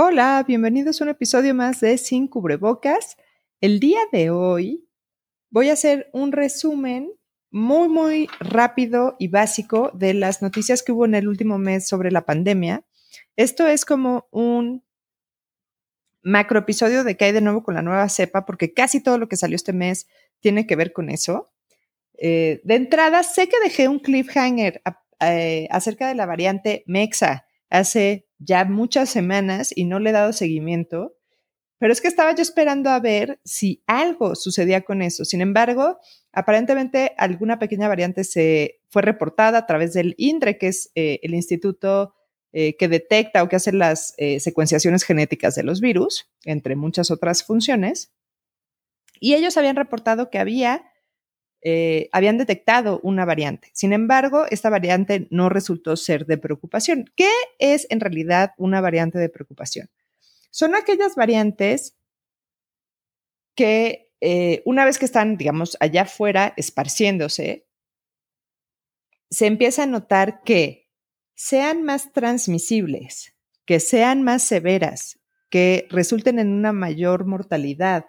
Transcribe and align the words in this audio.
Hola, 0.00 0.44
bienvenidos 0.46 1.00
a 1.00 1.04
un 1.04 1.10
episodio 1.10 1.56
más 1.56 1.80
de 1.80 1.98
Sin 1.98 2.28
Cubrebocas. 2.28 3.16
El 3.60 3.80
día 3.80 3.98
de 4.12 4.30
hoy 4.30 4.88
voy 5.50 5.70
a 5.70 5.72
hacer 5.72 6.08
un 6.12 6.30
resumen 6.30 7.10
muy, 7.50 7.88
muy 7.88 8.28
rápido 8.38 9.16
y 9.18 9.26
básico 9.26 9.90
de 9.94 10.14
las 10.14 10.40
noticias 10.40 10.84
que 10.84 10.92
hubo 10.92 11.04
en 11.04 11.16
el 11.16 11.26
último 11.26 11.58
mes 11.58 11.88
sobre 11.88 12.12
la 12.12 12.24
pandemia. 12.24 12.84
Esto 13.34 13.66
es 13.66 13.84
como 13.84 14.28
un 14.30 14.84
macro 16.22 16.60
episodio 16.60 17.02
de 17.02 17.16
qué 17.16 17.24
hay 17.24 17.32
de 17.32 17.40
nuevo 17.40 17.64
con 17.64 17.74
la 17.74 17.82
nueva 17.82 18.08
cepa, 18.08 18.46
porque 18.46 18.72
casi 18.72 19.02
todo 19.02 19.18
lo 19.18 19.28
que 19.28 19.34
salió 19.36 19.56
este 19.56 19.72
mes 19.72 20.06
tiene 20.38 20.64
que 20.68 20.76
ver 20.76 20.92
con 20.92 21.10
eso. 21.10 21.50
Eh, 22.16 22.60
de 22.62 22.76
entrada, 22.76 23.24
sé 23.24 23.48
que 23.48 23.58
dejé 23.64 23.88
un 23.88 23.98
cliffhanger 23.98 24.80
eh, 25.18 25.66
acerca 25.72 26.06
de 26.06 26.14
la 26.14 26.26
variante 26.26 26.84
Mexa 26.86 27.47
hace 27.70 28.28
ya 28.38 28.64
muchas 28.64 29.10
semanas 29.10 29.72
y 29.74 29.84
no 29.84 29.98
le 29.98 30.10
he 30.10 30.12
dado 30.12 30.32
seguimiento, 30.32 31.16
pero 31.78 31.92
es 31.92 32.00
que 32.00 32.08
estaba 32.08 32.34
yo 32.34 32.42
esperando 32.42 32.90
a 32.90 32.98
ver 32.98 33.40
si 33.44 33.82
algo 33.86 34.34
sucedía 34.34 34.82
con 34.82 35.00
eso. 35.00 35.24
Sin 35.24 35.40
embargo, 35.40 35.98
aparentemente 36.32 37.12
alguna 37.16 37.58
pequeña 37.58 37.88
variante 37.88 38.24
se 38.24 38.80
fue 38.90 39.02
reportada 39.02 39.58
a 39.58 39.66
través 39.66 39.92
del 39.92 40.14
INDRE, 40.18 40.58
que 40.58 40.68
es 40.68 40.90
eh, 40.94 41.20
el 41.22 41.34
instituto 41.34 42.14
eh, 42.52 42.76
que 42.76 42.88
detecta 42.88 43.42
o 43.42 43.48
que 43.48 43.56
hace 43.56 43.72
las 43.72 44.14
eh, 44.16 44.40
secuenciaciones 44.40 45.04
genéticas 45.04 45.54
de 45.54 45.62
los 45.62 45.80
virus, 45.80 46.28
entre 46.44 46.74
muchas 46.74 47.10
otras 47.10 47.44
funciones. 47.44 48.12
Y 49.20 49.34
ellos 49.34 49.56
habían 49.56 49.76
reportado 49.76 50.30
que 50.30 50.38
había 50.38 50.87
eh, 51.62 52.08
habían 52.12 52.38
detectado 52.38 53.00
una 53.02 53.24
variante. 53.24 53.70
Sin 53.74 53.92
embargo, 53.92 54.46
esta 54.50 54.70
variante 54.70 55.26
no 55.30 55.48
resultó 55.48 55.96
ser 55.96 56.26
de 56.26 56.38
preocupación. 56.38 57.10
¿Qué 57.16 57.30
es 57.58 57.86
en 57.90 58.00
realidad 58.00 58.52
una 58.56 58.80
variante 58.80 59.18
de 59.18 59.28
preocupación? 59.28 59.90
Son 60.50 60.74
aquellas 60.74 61.14
variantes 61.14 61.96
que 63.54 64.12
eh, 64.20 64.62
una 64.64 64.84
vez 64.84 64.98
que 64.98 65.04
están, 65.04 65.36
digamos, 65.36 65.76
allá 65.80 66.02
afuera 66.02 66.54
esparciéndose, 66.56 67.66
se 69.30 69.46
empieza 69.46 69.82
a 69.82 69.86
notar 69.86 70.42
que 70.42 70.88
sean 71.34 71.82
más 71.82 72.12
transmisibles, 72.12 73.34
que 73.64 73.80
sean 73.80 74.22
más 74.22 74.42
severas, 74.42 75.20
que 75.50 75.86
resulten 75.90 76.38
en 76.38 76.48
una 76.48 76.72
mayor 76.72 77.26
mortalidad, 77.26 78.06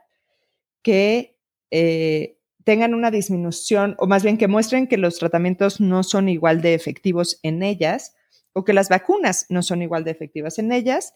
que 0.81 1.38
eh, 1.72 2.39
tengan 2.64 2.94
una 2.94 3.12
disminución 3.12 3.96
o 4.00 4.08
más 4.08 4.24
bien 4.24 4.38
que 4.38 4.48
muestren 4.48 4.88
que 4.88 4.98
los 4.98 5.18
tratamientos 5.18 5.80
no 5.80 6.04
son 6.04 6.30
igual 6.30 6.62
de 6.62 6.74
efectivos 6.74 7.40
en 7.44 7.64
ellas 7.64 8.16
o 8.54 8.64
que 8.64 8.74
las 8.74 8.90
vacunas 8.90 9.46
no 9.50 9.64
son 9.64 9.82
igual 9.82 10.04
de 10.04 10.12
efectivas 10.12 10.60
en 10.60 10.72
ellas. 10.72 11.14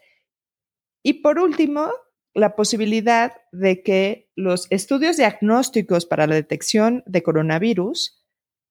Y 1.04 1.22
por 1.22 1.40
último, 1.40 1.92
la 2.34 2.56
posibilidad 2.56 3.34
de 3.52 3.84
que 3.84 4.32
los 4.36 4.68
estudios 4.70 5.18
diagnósticos 5.18 6.06
para 6.06 6.28
la 6.28 6.36
detección 6.36 7.04
de 7.06 7.24
coronavirus 7.24 8.24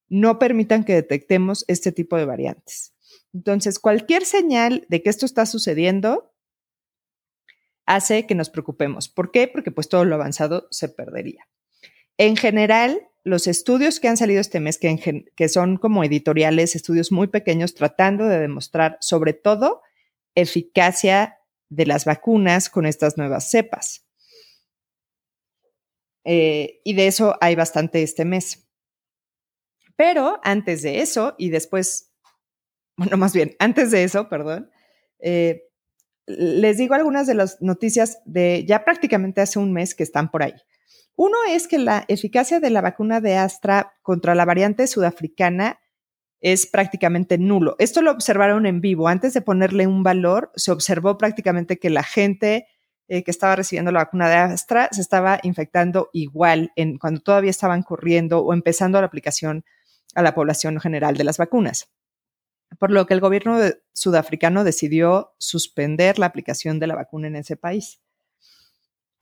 no 0.09 0.39
permitan 0.39 0.84
que 0.84 0.95
detectemos 0.95 1.65
este 1.69 1.93
tipo 1.93 2.17
de 2.17 2.25
variantes. 2.25 2.95
Entonces, 3.33 3.78
cualquier 3.78 4.25
señal 4.25 4.84
de 4.89 5.03
que 5.03 5.11
esto 5.11 5.27
está 5.27 5.47
sucediendo 5.47 6.34
hace 7.87 8.27
que 8.27 8.34
nos 8.34 8.50
preocupemos. 8.50 9.09
¿Por 9.09 9.31
qué? 9.31 9.48
Porque 9.48 9.70
pues 9.70 9.89
todo 9.89 10.05
lo 10.05 10.15
avanzado 10.15 10.69
se 10.70 10.89
perdería. 10.89 11.48
En 12.23 12.37
general, 12.37 13.09
los 13.25 13.48
estudios 13.48 13.98
que 13.98 14.06
han 14.06 14.17
salido 14.17 14.41
este 14.41 14.61
mes, 14.61 14.78
que, 14.78 15.48
son 15.48 15.77
como 15.77 16.05
editoriales, 16.05 16.77
estudios 16.77 17.11
muy 17.11 17.27
pequeños, 17.27 17.75
tratando 17.75 18.27
de 18.27 18.39
demostrar 18.39 18.97
sobre 19.01 19.33
todo 19.33 19.83
eficacia 20.37 21.41
de 21.69 21.84
las 21.84 22.05
vacunas 22.05 22.70
con 22.70 22.87
estas 22.87 23.19
nuevas 23.19 23.50
cepas. 23.50 24.06
Eh, 26.23 26.81
y 26.84 26.95
de 26.95 27.09
eso 27.09 27.37
hay 27.41 27.56
bastante 27.56 28.05
este 28.05 28.25
mes. 28.25 28.69
Pero 29.97 30.38
antes 30.44 30.82
de 30.82 31.00
eso, 31.00 31.34
y 31.38 31.50
después, 31.50 32.12
bueno, 32.97 33.16
más 33.16 33.32
bien, 33.32 33.56
antes 33.59 33.91
de 33.91 34.05
eso, 34.05 34.28
perdón, 34.28 34.71
eh, 35.19 35.65
les 36.27 36.78
digo 36.78 36.94
algunas 36.94 37.27
de 37.27 37.34
las 37.34 37.61
noticias 37.61 38.21
de 38.27 38.65
ya 38.65 38.84
prácticamente 38.84 39.41
hace 39.41 39.59
un 39.59 39.72
mes 39.72 39.97
que 39.97 40.05
están 40.05 40.31
por 40.31 40.44
ahí. 40.44 40.55
Uno 41.17 41.37
es 41.49 41.69
que 41.69 41.78
la 41.78 42.05
eficacia 42.09 42.61
de 42.61 42.71
la 42.71 42.81
vacuna 42.81 43.21
de 43.21 43.37
Astra 43.37 43.95
contra 44.03 44.34
la 44.34 44.45
variante 44.45 44.87
sudafricana 44.87 45.78
es 46.41 46.67
prácticamente 46.67 47.39
nulo. 47.39 47.77
Esto 47.78 48.03
lo 48.03 48.11
observaron 48.11 48.67
en 48.67 48.81
vivo. 48.81 49.09
Antes 49.09 49.33
de 49.34 49.43
ponerle 49.43 49.87
un 49.87 50.03
valor, 50.03 50.50
se 50.56 50.73
observó 50.73 51.17
prácticamente 51.17 51.78
que 51.78 51.91
la 51.91 52.03
gente 52.03 52.67
eh, 53.09 53.23
que 53.25 53.31
estaba 53.31 53.56
recibiendo 53.56 53.93
la 53.93 54.05
vacuna 54.05 54.28
de 54.28 54.37
Astra 54.37 54.89
se 54.91 55.00
estaba 55.00 55.39
infectando 55.43 56.09
igual 56.12 56.73
en, 56.77 56.99
cuando 56.99 57.21
todavía 57.21 57.50
estaban 57.50 57.83
corriendo 57.83 58.41
o 58.41 58.53
empezando 58.53 59.00
la 59.00 59.06
aplicación 59.06 59.65
a 60.15 60.23
la 60.23 60.34
población 60.34 60.81
general 60.81 61.17
de 61.17 61.25
las 61.25 61.39
vacunas. 61.39 61.93
Por 62.79 62.91
lo 62.91 63.06
que 63.06 63.15
el 63.15 63.21
gobierno 63.21 63.59
sudafricano 63.93 64.65
decidió 64.65 65.34
suspender 65.39 66.19
la 66.19 66.27
aplicación 66.27 66.79
de 66.79 66.87
la 66.87 66.94
vacuna 66.94 67.27
en 67.27 67.37
ese 67.37 67.56
país. 67.56 68.00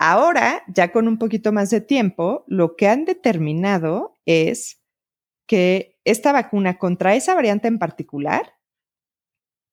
Ahora, 0.02 0.62
ya 0.66 0.92
con 0.92 1.08
un 1.08 1.18
poquito 1.18 1.52
más 1.52 1.68
de 1.68 1.82
tiempo, 1.82 2.44
lo 2.46 2.74
que 2.74 2.88
han 2.88 3.04
determinado 3.04 4.18
es 4.24 4.80
que 5.46 6.00
esta 6.06 6.32
vacuna 6.32 6.78
contra 6.78 7.14
esa 7.14 7.34
variante 7.34 7.68
en 7.68 7.78
particular 7.78 8.54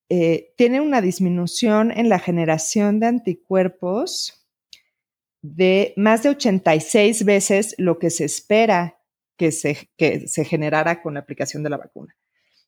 eh, 0.10 0.54
tiene 0.58 0.82
una 0.82 1.00
disminución 1.00 1.92
en 1.92 2.10
la 2.10 2.20
generación 2.20 3.00
de 3.00 3.06
anticuerpos 3.06 4.46
de 5.42 5.94
más 5.96 6.24
de 6.24 6.30
86 6.30 7.24
veces 7.24 7.74
lo 7.78 7.98
que 7.98 8.10
se 8.10 8.26
espera 8.26 9.00
que 9.38 9.54
se, 9.54 9.90
que 9.96 10.28
se 10.28 10.44
generara 10.44 11.02
con 11.02 11.14
la 11.14 11.22
aplicación 11.22 11.64
de 11.64 11.70
la 11.70 11.78
vacuna. 11.78 12.18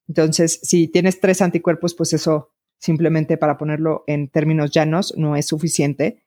Entonces, 0.07 0.61
si 0.63 0.87
tienes 0.87 1.19
tres 1.19 1.41
anticuerpos, 1.41 1.93
pues 1.93 2.13
eso 2.13 2.53
simplemente 2.77 3.35
para 3.37 3.57
ponerlo 3.57 4.05
en 4.07 4.29
términos 4.29 4.71
llanos 4.71 5.13
no 5.17 5.35
es 5.35 5.47
suficiente 5.47 6.23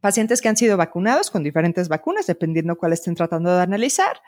pacientes 0.00 0.40
que 0.40 0.48
han 0.48 0.56
sido 0.56 0.76
vacunados 0.76 1.30
con 1.30 1.42
diferentes 1.42 1.88
vacunas, 1.88 2.26
dependiendo 2.26 2.76
cuál 2.76 2.92
estén 2.92 3.14
tratando 3.14 3.54
de 3.54 3.62
analizar, 3.62 4.20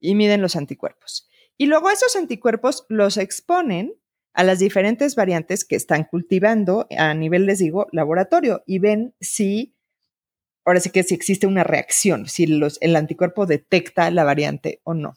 y 0.00 0.14
miden 0.14 0.42
los 0.42 0.56
anticuerpos. 0.56 1.28
Y 1.56 1.66
luego 1.66 1.90
esos 1.90 2.16
anticuerpos 2.16 2.84
los 2.88 3.16
exponen 3.16 3.94
a 4.34 4.42
las 4.42 4.58
diferentes 4.58 5.14
variantes 5.14 5.64
que 5.64 5.76
están 5.76 6.04
cultivando 6.04 6.86
a 6.96 7.14
nivel, 7.14 7.46
les 7.46 7.60
digo, 7.60 7.86
laboratorio 7.92 8.64
y 8.66 8.80
ven 8.80 9.14
si, 9.20 9.76
ahora 10.64 10.80
sí 10.80 10.90
que 10.90 11.04
si 11.04 11.14
existe 11.14 11.46
una 11.46 11.62
reacción, 11.62 12.26
si 12.26 12.46
los, 12.46 12.78
el 12.82 12.96
anticuerpo 12.96 13.46
detecta 13.46 14.10
la 14.10 14.24
variante 14.24 14.80
o 14.82 14.94
no. 14.94 15.14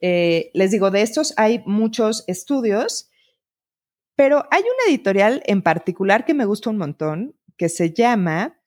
Eh, 0.00 0.50
les 0.54 0.70
digo, 0.70 0.90
de 0.90 1.02
estos 1.02 1.34
hay 1.36 1.62
muchos 1.66 2.24
estudios, 2.26 3.10
pero 4.16 4.46
hay 4.50 4.62
una 4.62 4.88
editorial 4.88 5.42
en 5.44 5.60
particular 5.60 6.24
que 6.24 6.32
me 6.32 6.46
gusta 6.46 6.70
un 6.70 6.78
montón, 6.78 7.36
que 7.60 7.68
se 7.68 7.92
llama 7.92 8.58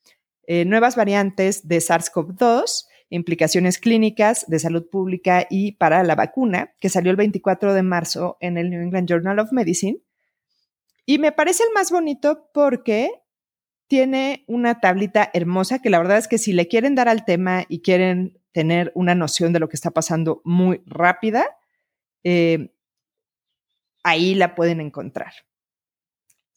eh, 0.45 0.65
Nuevas 0.65 0.95
Variantes 0.95 1.67
de 1.67 1.77
SARS-CoV-2 1.77 2.85
implicaciones 3.09 3.79
clínicas 3.79 4.45
de 4.47 4.59
salud 4.59 4.87
pública 4.87 5.47
y 5.49 5.71
para 5.71 6.03
la 6.03 6.13
vacuna, 6.13 6.75
que 6.79 6.89
salió 6.89 7.09
el 7.09 7.17
24 7.17 7.73
de 7.73 7.81
marzo 7.81 8.37
en 8.39 8.59
el 8.59 8.69
New 8.69 8.83
England 8.83 9.09
Journal 9.09 9.39
of 9.39 9.51
Medicine. 9.51 9.97
Y 11.07 11.17
me 11.17 11.31
parece 11.31 11.63
el 11.63 11.73
más 11.73 11.89
bonito 11.89 12.51
porque 12.53 13.09
tiene 13.87 14.43
una 14.47 14.79
tablita 14.79 15.31
hermosa 15.33 15.79
que 15.79 15.89
la 15.89 15.97
verdad 15.97 16.19
es 16.19 16.27
que 16.27 16.37
si 16.37 16.53
le 16.53 16.67
quieren 16.67 16.93
dar 16.93 17.09
al 17.09 17.25
tema 17.25 17.65
y 17.67 17.81
quieren 17.81 18.39
tener 18.51 18.91
una 18.93 19.15
noción 19.15 19.53
de 19.53 19.59
lo 19.59 19.69
que 19.69 19.75
está 19.75 19.89
pasando 19.89 20.43
muy 20.43 20.83
rápida, 20.85 21.47
eh, 22.23 22.75
ahí 24.03 24.35
la 24.35 24.53
pueden 24.53 24.81
encontrar. 24.81 25.33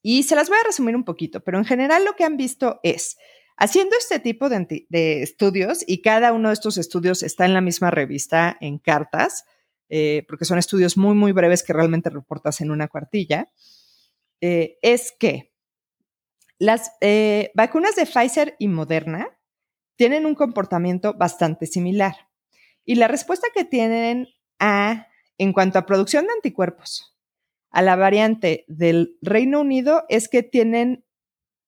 Y 0.09 0.23
se 0.23 0.37
las 0.37 0.49
voy 0.49 0.59
a 0.59 0.65
resumir 0.65 0.95
un 0.95 1.03
poquito, 1.03 1.41
pero 1.41 1.59
en 1.59 1.65
general 1.65 2.05
lo 2.05 2.15
que 2.15 2.23
han 2.23 2.37
visto 2.37 2.79
es 2.85 3.17
Haciendo 3.59 3.97
este 3.97 4.21
tipo 4.21 4.49
de, 4.51 4.87
estudios, 5.23 5.83
y 5.85 6.03
cada 6.03 6.33
uno 6.33 6.49
de 6.49 6.55
estos 6.55 6.77
estudios 6.77 7.23
está 7.25 7.47
en 7.47 7.55
la 7.55 7.63
misma 7.63 7.91
revista 7.91 8.57
en 8.61 8.79
cartas, 8.79 9.47
eh, 9.89 10.27
porque 10.29 10.45
son 10.45 10.59
estudios 10.59 10.97
muy, 10.97 11.15
muy 11.15 11.33
breves 11.33 11.63
que 11.63 11.73
realmente 11.73 12.11
reportas 12.11 12.61
en 12.61 12.71
una 12.71 12.87
cuartilla, 12.87 13.51
eh, 14.43 14.77
es 14.83 15.13
que 15.19 15.55
las 16.59 16.93
eh, 17.01 17.51
vacunas 17.55 17.97
de 17.97 18.05
Pfizer 18.05 18.57
y 18.59 18.69
Moderna 18.69 19.27
tienen 19.97 20.27
un 20.27 20.35
comportamiento 20.35 21.15
bastante 21.15 21.67
similar. 21.67 22.15
Y 22.85 22.97
la 22.97 23.09
respuesta 23.09 23.49
que 23.55 23.65
tienen 23.65 24.29
a, 24.59 25.09
en 25.39 25.55
cuanto 25.55 25.79
a 25.79 25.87
producción 25.87 26.27
de 26.27 26.33
anticuerpos 26.35 27.16
a 27.71 27.83
la 27.83 27.97
variante 27.97 28.65
del 28.69 29.17
Reino 29.23 29.61
Unido 29.61 30.05
es 30.09 30.29
que 30.29 30.43
tienen 30.43 31.05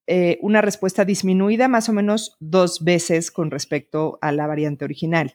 eh, 0.06 0.38
una 0.40 0.62
respuesta 0.62 1.04
disminuida 1.04 1.68
más 1.68 1.88
o 1.88 1.92
menos 1.92 2.36
dos 2.40 2.82
veces 2.82 3.30
con 3.30 3.50
respecto 3.50 4.18
a 4.22 4.32
la 4.32 4.46
variante 4.46 4.84
original. 4.84 5.34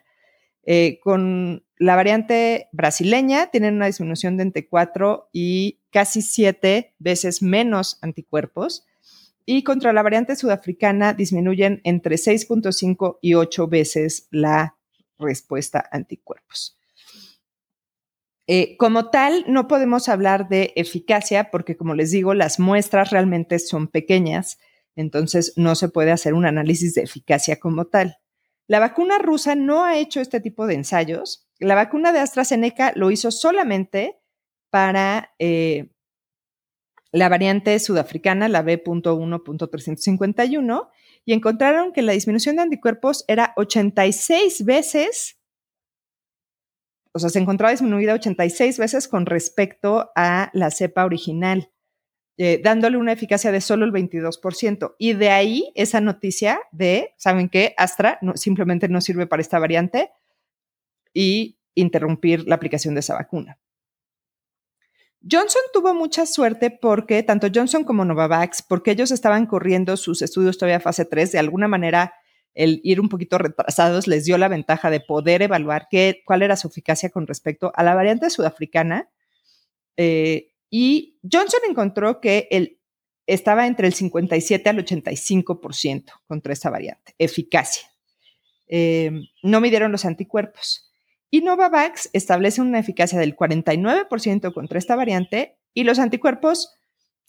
Eh, 0.66 1.00
con 1.02 1.66
la 1.78 1.96
variante 1.96 2.70
brasileña 2.72 3.52
tienen 3.52 3.76
una 3.76 3.88
disminución 3.88 4.38
de 4.38 4.44
entre 4.44 4.68
4 4.68 5.30
y 5.34 5.82
casi 5.92 6.22
7 6.22 6.96
veces 6.98 7.42
menos 7.42 8.00
anticuerpos 8.02 8.86
y 9.46 9.64
contra 9.64 9.94
la 9.94 10.02
variante 10.02 10.36
sudafricana 10.36 11.14
disminuyen 11.14 11.82
entre 11.84 12.16
6.5 12.16 13.20
y 13.22 13.34
8 13.34 13.68
veces 13.68 14.28
la 14.32 14.78
respuesta 15.20 15.88
anticuerpos. 15.92 16.80
Eh, 18.48 18.76
como 18.78 19.10
tal, 19.10 19.46
no 19.48 19.68
podemos 19.68 20.10
hablar 20.10 20.50
de 20.50 20.74
eficacia 20.76 21.50
porque, 21.50 21.78
como 21.78 21.96
les 21.96 22.12
digo, 22.12 22.34
las 22.34 22.60
muestras 22.60 23.12
realmente 23.12 23.58
son 23.60 23.88
pequeñas, 23.88 24.60
entonces 24.96 25.54
no 25.56 25.76
se 25.76 25.88
puede 25.90 26.12
hacer 26.12 26.34
un 26.34 26.46
análisis 26.46 26.94
de 26.94 27.04
eficacia 27.04 27.60
como 27.60 27.86
tal. 27.86 28.18
La 28.68 28.80
vacuna 28.80 29.18
rusa 29.18 29.56
no 29.56 29.86
ha 29.86 29.98
hecho 29.98 30.20
este 30.22 30.42
tipo 30.42 30.68
de 30.68 30.76
ensayos. 30.76 31.48
La 31.60 31.76
vacuna 31.76 32.12
de 32.12 32.20
AstraZeneca 32.20 32.92
lo 32.96 33.12
hizo 33.12 33.32
solamente 33.32 34.20
para 34.70 35.34
eh, 35.40 35.90
la 37.12 37.30
variante 37.30 37.80
sudafricana, 37.80 38.50
la 38.50 38.62
B.1.351, 38.62 40.90
y 41.26 41.34
encontraron 41.34 41.94
que 41.94 42.02
la 42.02 42.12
disminución 42.14 42.58
de 42.58 42.64
anticuerpos 42.64 43.24
era 43.28 43.54
86 43.56 44.66
veces 44.66 45.38
o 47.14 47.20
sea, 47.20 47.30
se 47.30 47.40
encontraba 47.40 47.72
disminuida 47.72 48.16
86 48.16 48.80
veces 48.80 49.08
con 49.08 49.26
respecto 49.26 50.12
a 50.16 50.50
la 50.54 50.72
cepa 50.72 51.06
original, 51.06 51.72
eh, 52.38 52.60
dándole 52.64 52.98
una 52.98 53.12
eficacia 53.12 53.52
de 53.52 53.62
solo 53.62 53.86
el 53.86 53.92
22%. 53.92 54.96
Y 54.98 55.14
de 55.14 55.30
ahí 55.30 55.72
esa 55.76 56.02
noticia 56.02 56.60
de, 56.72 57.14
¿saben 57.18 57.50
qué? 57.50 57.76
Astra 57.78 58.20
simplemente 58.34 58.90
no 58.90 59.00
sirve 59.00 59.28
para 59.28 59.42
esta 59.42 59.60
variante 59.60 60.12
y 61.14 61.60
interrumpir 61.76 62.48
la 62.48 62.56
aplicación 62.56 62.96
de 62.96 63.02
esa 63.02 63.14
vacuna. 63.14 63.60
Johnson 65.22 65.62
tuvo 65.72 65.94
mucha 65.94 66.26
suerte 66.26 66.72
porque 66.72 67.24
tanto 67.24 67.48
Johnson 67.54 67.84
como 67.84 68.04
Novavax, 68.04 68.64
porque 68.64 68.92
ellos 68.92 69.12
estaban 69.12 69.46
corriendo 69.46 69.96
sus 69.98 70.22
estudios 70.22 70.58
todavía 70.58 70.80
fase 70.80 71.06
3, 71.06 71.32
de 71.32 71.40
alguna 71.40 71.68
manera 71.68 72.14
el 72.54 72.82
ir 72.84 73.00
un 73.00 73.10
poquito 73.10 73.38
retrasados 73.38 74.08
les 74.08 74.26
dio 74.26 74.38
la 74.38 74.48
ventaja 74.48 74.90
de 74.90 75.00
poder 75.00 75.42
evaluar 75.42 75.88
qué, 75.90 76.22
cuál 76.26 76.42
era 76.42 76.56
su 76.56 76.68
eficacia 76.68 77.10
con 77.10 77.28
respecto 77.28 77.72
a 77.76 77.84
la 77.84 77.96
variante 77.96 78.30
sudafricana. 78.30 79.10
Eh, 79.98 80.52
y 80.70 81.18
Johnson 81.30 81.62
encontró 81.68 82.20
que 82.20 82.48
él 82.52 82.80
estaba 83.28 83.68
entre 83.68 83.88
el 83.88 83.94
57 83.94 84.70
al 84.70 84.78
85% 84.86 86.06
contra 86.28 86.54
esta 86.54 86.70
variante, 86.70 87.16
eficacia. 87.18 87.88
Eh, 88.68 89.12
no 89.44 89.62
midieron 89.62 89.92
los 89.92 90.06
anticuerpos. 90.06 90.92
Y 91.30 91.42
Novavax 91.42 92.10
establece 92.14 92.62
una 92.62 92.80
eficacia 92.80 93.20
del 93.20 93.36
49% 93.36 94.54
contra 94.54 94.78
esta 94.78 94.96
variante 94.96 95.58
y 95.74 95.84
los 95.84 96.00
anticuerpos 96.00 96.76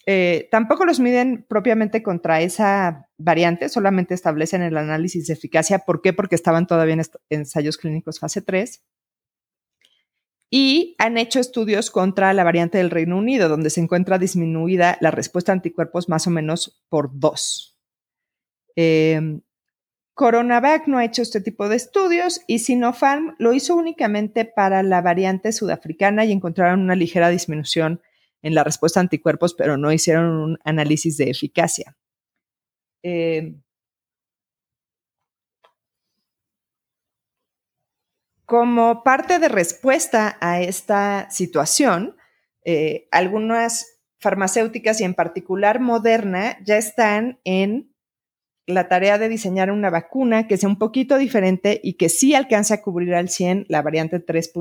eh, 0.06 0.48
tampoco 0.50 0.84
los 0.84 1.00
miden 1.00 1.44
propiamente 1.48 2.02
contra 2.02 2.40
esa 2.40 3.08
variante, 3.16 3.68
solamente 3.68 4.14
establecen 4.14 4.62
el 4.62 4.76
análisis 4.76 5.26
de 5.26 5.34
eficacia. 5.34 5.80
¿Por 5.80 6.02
qué? 6.02 6.12
Porque 6.12 6.34
estaban 6.34 6.66
todavía 6.66 6.94
en 6.94 7.02
ensayos 7.30 7.78
clínicos 7.78 8.18
fase 8.18 8.42
3. 8.42 8.82
Y 10.50 10.94
han 10.98 11.16
hecho 11.16 11.40
estudios 11.40 11.90
contra 11.90 12.32
la 12.32 12.44
variante 12.44 12.78
del 12.78 12.90
Reino 12.90 13.16
Unido, 13.16 13.48
donde 13.48 13.70
se 13.70 13.80
encuentra 13.80 14.18
disminuida 14.18 14.98
la 15.00 15.10
respuesta 15.10 15.52
a 15.52 15.54
anticuerpos 15.54 16.08
más 16.08 16.26
o 16.26 16.30
menos 16.30 16.80
por 16.88 17.18
dos. 17.18 17.76
Eh, 18.76 19.40
Coronavac 20.14 20.86
no 20.86 20.98
ha 20.98 21.04
hecho 21.04 21.22
este 21.22 21.40
tipo 21.40 21.68
de 21.68 21.74
estudios 21.74 22.42
y 22.46 22.60
Sinopharm 22.60 23.34
lo 23.38 23.52
hizo 23.52 23.74
únicamente 23.74 24.44
para 24.44 24.84
la 24.84 25.00
variante 25.02 25.50
sudafricana 25.50 26.24
y 26.24 26.30
encontraron 26.30 26.82
una 26.82 26.94
ligera 26.94 27.30
disminución 27.30 28.00
en 28.44 28.54
la 28.54 28.62
respuesta 28.62 29.00
a 29.00 29.02
anticuerpos, 29.02 29.54
pero 29.54 29.78
no 29.78 29.90
hicieron 29.90 30.26
un 30.26 30.58
análisis 30.64 31.16
de 31.16 31.30
eficacia. 31.30 31.96
Eh, 33.02 33.54
como 38.44 39.02
parte 39.02 39.38
de 39.38 39.48
respuesta 39.48 40.36
a 40.42 40.60
esta 40.60 41.30
situación, 41.30 42.18
eh, 42.66 43.08
algunas 43.10 44.02
farmacéuticas 44.20 45.00
y 45.00 45.04
en 45.04 45.14
particular 45.14 45.80
Moderna 45.80 46.58
ya 46.62 46.76
están 46.76 47.40
en 47.44 47.94
la 48.66 48.88
tarea 48.88 49.16
de 49.16 49.30
diseñar 49.30 49.70
una 49.70 49.88
vacuna 49.88 50.46
que 50.46 50.58
sea 50.58 50.68
un 50.68 50.78
poquito 50.78 51.16
diferente 51.16 51.80
y 51.82 51.94
que 51.94 52.10
sí 52.10 52.34
alcance 52.34 52.74
a 52.74 52.82
cubrir 52.82 53.14
al 53.14 53.30
100 53.30 53.64
la 53.68 53.80
variante 53.80 54.20
3. 54.20 54.52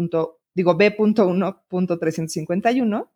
digo 0.54 0.78
B.1.351 0.78 3.10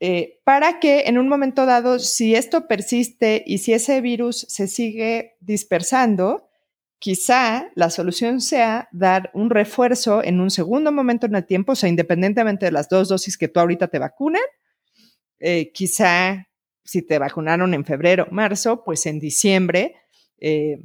eh, 0.00 0.40
para 0.44 0.78
que 0.78 1.02
en 1.06 1.18
un 1.18 1.28
momento 1.28 1.64
dado, 1.64 1.98
si 1.98 2.34
esto 2.34 2.68
persiste 2.68 3.42
y 3.46 3.58
si 3.58 3.72
ese 3.72 4.00
virus 4.00 4.46
se 4.48 4.68
sigue 4.68 5.36
dispersando, 5.40 6.48
quizá 6.98 7.70
la 7.74 7.90
solución 7.90 8.40
sea 8.40 8.88
dar 8.92 9.30
un 9.34 9.50
refuerzo 9.50 10.22
en 10.22 10.40
un 10.40 10.50
segundo 10.50 10.92
momento 10.92 11.26
en 11.26 11.34
el 11.34 11.46
tiempo, 11.46 11.72
o 11.72 11.76
sea, 11.76 11.88
independientemente 11.88 12.66
de 12.66 12.72
las 12.72 12.88
dos 12.88 13.08
dosis 13.08 13.38
que 13.38 13.48
tú 13.48 13.60
ahorita 13.60 13.88
te 13.88 13.98
vacunen, 13.98 14.42
eh, 15.38 15.72
quizá 15.72 16.48
si 16.84 17.02
te 17.02 17.18
vacunaron 17.18 17.74
en 17.74 17.84
febrero, 17.84 18.28
marzo, 18.30 18.84
pues 18.84 19.06
en 19.06 19.18
diciembre, 19.18 19.96
eh, 20.38 20.78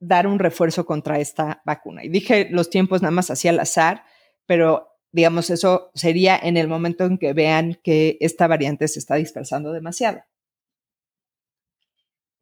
dar 0.00 0.26
un 0.26 0.38
refuerzo 0.38 0.86
contra 0.86 1.18
esta 1.18 1.62
vacuna. 1.64 2.04
Y 2.04 2.08
dije 2.08 2.48
los 2.50 2.70
tiempos 2.70 3.02
nada 3.02 3.12
más 3.12 3.30
así 3.30 3.48
al 3.48 3.60
azar, 3.60 4.04
pero 4.46 4.89
digamos, 5.12 5.50
eso 5.50 5.90
sería 5.94 6.38
en 6.40 6.56
el 6.56 6.68
momento 6.68 7.04
en 7.04 7.18
que 7.18 7.32
vean 7.32 7.78
que 7.82 8.16
esta 8.20 8.46
variante 8.46 8.88
se 8.88 8.98
está 8.98 9.16
dispersando 9.16 9.72
demasiado. 9.72 10.22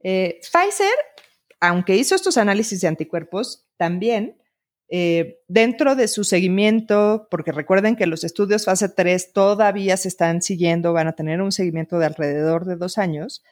Eh, 0.01 0.41
Pfizer, 0.43 0.95
aunque 1.61 1.97
hizo 1.97 2.15
estos 2.15 2.37
análisis 2.37 2.81
de 2.81 2.89
anticuerpos, 2.89 3.67
también 3.77 4.37
eh, 4.91 5.41
dentro 5.49 5.97
de 5.97 6.09
su 6.09 6.25
seguimiento, 6.25 7.29
porque 7.31 7.53
recuerden 7.53 7.95
que 7.95 8.07
los 8.07 8.25
estudios 8.25 8.65
fase 8.65 8.89
3 8.89 9.33
todavía 9.35 9.97
se 9.99 10.09
están 10.09 10.41
siguiendo, 10.41 10.95
van 10.95 11.09
a 11.09 11.13
tener 11.15 11.43
un 11.43 11.53
seguimiento 11.53 11.99
de 11.99 12.07
alrededor 12.07 12.65
de 12.65 12.77
dos 12.77 12.97
años, 12.97 13.45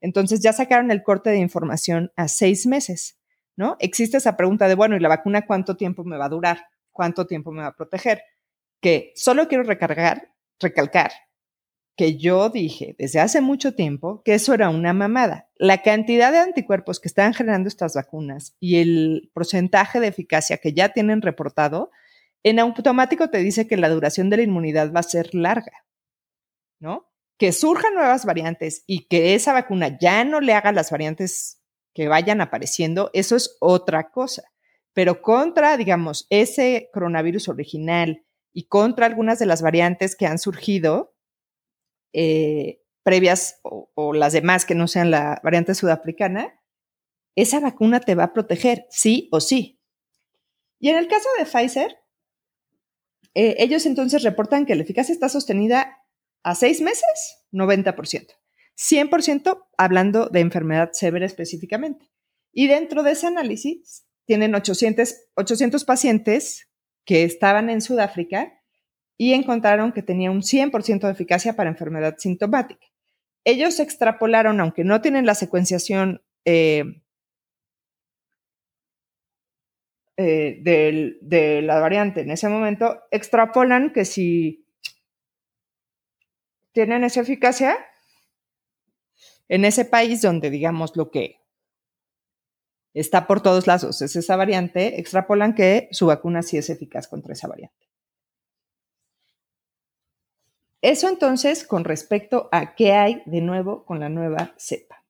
entonces 0.00 0.40
ya 0.40 0.52
sacaron 0.52 0.92
el 0.92 1.02
corte 1.02 1.30
de 1.30 1.38
información 1.38 2.12
a 2.14 2.28
seis 2.28 2.66
meses, 2.66 3.18
¿no? 3.56 3.76
Existe 3.80 4.18
esa 4.18 4.36
pregunta 4.36 4.68
de, 4.68 4.76
bueno, 4.76 4.96
¿y 4.96 5.00
la 5.00 5.08
vacuna 5.08 5.46
cuánto 5.46 5.76
tiempo 5.76 6.04
me 6.04 6.16
va 6.16 6.26
a 6.26 6.28
durar? 6.28 6.66
¿Cuánto 6.92 7.26
tiempo 7.26 7.50
me 7.50 7.62
va 7.62 7.68
a 7.68 7.76
proteger? 7.76 8.22
Que 8.84 9.14
solo 9.16 9.48
quiero 9.48 9.64
recargar, 9.64 10.34
recalcar 10.60 11.10
que 11.96 12.18
yo 12.18 12.50
dije 12.50 12.94
desde 12.98 13.18
hace 13.18 13.40
mucho 13.40 13.74
tiempo 13.74 14.20
que 14.26 14.34
eso 14.34 14.52
era 14.52 14.68
una 14.68 14.92
mamada. 14.92 15.48
La 15.56 15.80
cantidad 15.80 16.30
de 16.30 16.40
anticuerpos 16.40 17.00
que 17.00 17.08
están 17.08 17.32
generando 17.32 17.68
estas 17.68 17.94
vacunas 17.94 18.54
y 18.60 18.82
el 18.82 19.30
porcentaje 19.32 20.00
de 20.00 20.08
eficacia 20.08 20.58
que 20.58 20.74
ya 20.74 20.90
tienen 20.90 21.22
reportado, 21.22 21.92
en 22.42 22.58
automático 22.58 23.30
te 23.30 23.38
dice 23.38 23.66
que 23.66 23.78
la 23.78 23.88
duración 23.88 24.28
de 24.28 24.36
la 24.36 24.42
inmunidad 24.42 24.92
va 24.92 25.00
a 25.00 25.04
ser 25.04 25.34
larga, 25.34 25.86
¿no? 26.78 27.10
Que 27.38 27.52
surjan 27.52 27.94
nuevas 27.94 28.26
variantes 28.26 28.84
y 28.86 29.06
que 29.06 29.34
esa 29.34 29.54
vacuna 29.54 29.98
ya 29.98 30.26
no 30.26 30.42
le 30.42 30.52
haga 30.52 30.72
las 30.72 30.90
variantes 30.90 31.62
que 31.94 32.08
vayan 32.08 32.42
apareciendo, 32.42 33.08
eso 33.14 33.34
es 33.34 33.56
otra 33.60 34.10
cosa. 34.10 34.42
Pero 34.92 35.22
contra, 35.22 35.78
digamos, 35.78 36.26
ese 36.28 36.90
coronavirus 36.92 37.48
original 37.48 38.23
y 38.54 38.68
contra 38.68 39.04
algunas 39.04 39.38
de 39.38 39.46
las 39.46 39.60
variantes 39.60 40.16
que 40.16 40.26
han 40.26 40.38
surgido, 40.38 41.14
eh, 42.12 42.80
previas 43.02 43.60
o, 43.62 44.14
las 44.14 44.32
demás 44.32 44.64
que 44.64 44.76
no 44.76 44.88
sean 44.88 45.10
la 45.10 45.40
variante 45.42 45.74
sudafricana, 45.74 46.58
esa 47.34 47.58
vacuna 47.58 48.00
te 48.00 48.14
va 48.14 48.24
a 48.24 48.32
proteger, 48.32 48.86
sí 48.88 49.28
o 49.32 49.40
sí. 49.40 49.80
Y 50.78 50.88
en 50.88 50.96
el 50.96 51.08
caso 51.08 51.28
de 51.36 51.44
Pfizer, 51.44 51.98
eh, 53.34 53.56
ellos 53.58 53.84
entonces 53.86 54.22
reportan 54.22 54.64
que 54.64 54.76
la 54.76 54.84
eficacia 54.84 55.12
está 55.12 55.28
sostenida 55.28 55.98
a 56.44 56.54
seis 56.54 56.80
meses, 56.80 57.44
90%. 57.52 58.34
100% 58.76 59.66
hablando 59.76 60.28
de 60.28 60.40
enfermedad 60.40 60.90
severa 60.92 61.26
específicamente. 61.26 62.10
Y 62.52 62.68
dentro 62.68 63.02
de 63.02 63.12
ese 63.12 63.26
análisis 63.26 64.06
tienen 64.26 64.54
800, 64.54 65.14
800 65.34 65.84
pacientes 65.84 66.68
que 67.04 67.24
estaban 67.24 67.70
en 67.70 67.80
Sudáfrica 67.80 68.60
y 69.16 69.32
encontraron 69.32 69.92
que 69.92 70.02
tenía 70.02 70.30
un 70.30 70.42
100% 70.42 71.00
de 71.00 71.12
eficacia 71.12 71.54
para 71.54 71.70
enfermedad 71.70 72.16
sintomática. 72.18 72.86
Ellos 73.44 73.78
extrapolaron, 73.78 74.60
aunque 74.60 74.84
no 74.84 75.00
tienen 75.00 75.26
la 75.26 75.34
secuenciación 75.34 76.22
eh, 76.44 76.84
eh, 80.16 80.60
de 80.62 81.62
la 81.62 81.78
variante 81.80 82.22
en 82.22 82.30
ese 82.30 82.48
momento, 82.48 83.02
extrapolan 83.10 83.92
que 83.92 84.04
si 84.04 84.66
tienen 86.72 87.04
esa 87.04 87.20
eficacia, 87.20 87.76
en 89.48 89.64
ese 89.64 89.84
país 89.84 90.22
donde, 90.22 90.50
digamos, 90.50 90.96
lo 90.96 91.10
que 91.10 91.43
está 92.94 93.26
por 93.26 93.42
todos 93.42 93.66
lados 93.66 94.00
es 94.00 94.16
esa 94.16 94.36
variante, 94.36 95.00
extrapolan 95.00 95.54
que 95.54 95.88
su 95.90 96.06
vacuna 96.06 96.42
sí 96.42 96.56
es 96.56 96.70
eficaz 96.70 97.08
contra 97.08 97.32
esa 97.32 97.48
variante. 97.48 97.88
Eso 100.80 101.08
entonces 101.08 101.66
con 101.66 101.84
respecto 101.84 102.48
a 102.52 102.74
qué 102.74 102.92
hay 102.92 103.22
de 103.26 103.40
nuevo 103.40 103.84
con 103.84 104.00
la 104.00 104.08
nueva 104.08 104.54
cepa. 104.58 105.04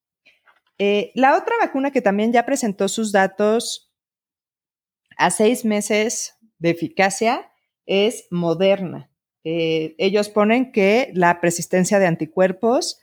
Eh, 0.78 1.12
la 1.14 1.36
otra 1.36 1.54
vacuna 1.60 1.90
que 1.90 2.00
también 2.00 2.32
ya 2.32 2.46
presentó 2.46 2.88
sus 2.88 3.12
datos 3.12 3.92
a 5.16 5.30
seis 5.30 5.64
meses 5.64 6.36
de 6.58 6.70
eficacia 6.70 7.50
es 7.86 8.26
Moderna. 8.30 9.10
Eh, 9.44 9.94
ellos 9.98 10.28
ponen 10.28 10.72
que 10.72 11.10
la 11.14 11.40
persistencia 11.40 11.98
de 11.98 12.06
anticuerpos 12.06 13.00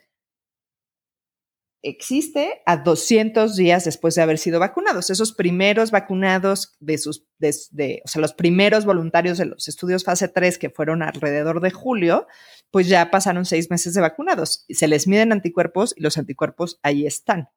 existe 1.83 2.61
a 2.65 2.77
200 2.77 3.55
días 3.55 3.85
después 3.85 4.15
de 4.15 4.21
haber 4.21 4.37
sido 4.37 4.59
vacunados. 4.59 5.09
Esos 5.09 5.33
primeros 5.33 5.91
vacunados 5.91 6.75
de 6.79 6.97
sus, 6.97 7.25
de, 7.39 8.01
o 8.05 8.07
sea, 8.07 8.21
los 8.21 8.33
primeros 8.33 8.85
voluntarios 8.85 9.37
de 9.37 9.45
los 9.45 9.67
estudios 9.67 10.03
fase 10.03 10.27
3 10.27 10.57
que 10.57 10.69
fueron 10.69 11.01
alrededor 11.01 11.61
de 11.61 11.71
julio, 11.71 12.27
pues 12.69 12.87
ya 12.87 13.11
pasaron 13.11 13.45
seis 13.45 13.69
meses 13.69 13.93
de 13.93 14.01
vacunados. 14.01 14.65
Se 14.69 14.87
les 14.87 15.07
miden 15.07 15.31
anticuerpos 15.31 15.93
y 15.97 16.01
los 16.01 16.17
anticuerpos 16.17 16.79
ahí 16.83 17.05
están. 17.05 17.49